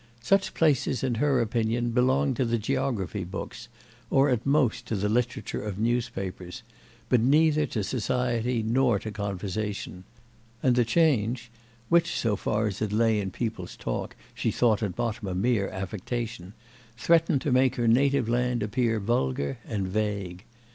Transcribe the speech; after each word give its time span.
Such 0.23 0.55
places, 0.55 1.03
in 1.03 1.13
her 1.21 1.39
opinion, 1.41 1.91
belonged 1.91 2.35
to 2.37 2.45
the 2.45 2.57
geography 2.57 3.23
books, 3.23 3.67
or 4.09 4.29
at 4.29 4.47
most 4.47 4.87
to 4.87 4.95
the 4.95 5.07
literature 5.07 5.61
of 5.61 5.77
newspapers, 5.77 6.63
but 7.07 7.21
neither 7.21 7.67
to 7.67 7.83
society 7.83 8.63
nor 8.63 8.97
to 8.97 9.11
conversation; 9.11 10.03
and 10.63 10.75
the 10.75 10.85
change—which, 10.85 12.15
so 12.17 12.35
far 12.35 12.65
as 12.65 12.81
it 12.81 12.91
lay 12.91 13.19
in 13.19 13.29
people's 13.29 13.75
talk, 13.77 14.15
she 14.33 14.49
thought 14.49 14.81
at 14.81 14.95
bottom 14.95 15.27
a 15.27 15.35
mere 15.35 15.69
affectation—threatened 15.69 17.41
to 17.43 17.51
make 17.51 17.75
her 17.75 17.87
native 17.87 18.27
land 18.27 18.63
appear 18.63 18.99
vulgar 18.99 19.59
and 19.67 19.87
vague. 19.87 20.45